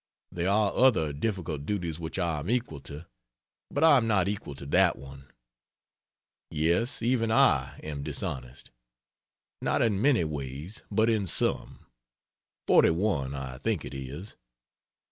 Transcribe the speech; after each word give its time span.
There 0.31 0.49
are 0.49 0.73
other 0.73 1.13
difficult 1.13 1.67
duties 1.67 1.99
which 1.99 2.17
I 2.17 2.39
am 2.39 2.49
equal 2.49 2.79
to, 2.89 3.05
but 3.69 3.83
I 3.83 3.97
am 3.97 4.07
not 4.07 4.27
equal 4.27 4.55
to 4.55 4.65
that 4.65 4.97
one. 4.97 5.27
Yes, 6.49 7.03
even 7.03 7.29
I 7.31 7.79
am 7.83 8.01
dishonest. 8.01 8.71
Not 9.61 9.83
in 9.83 10.01
many 10.01 10.23
ways, 10.23 10.81
but 10.89 11.07
in 11.07 11.27
some. 11.27 11.85
Forty 12.65 12.89
one, 12.89 13.35
I 13.35 13.59
think 13.59 13.85
it 13.85 13.93
is. 13.93 14.35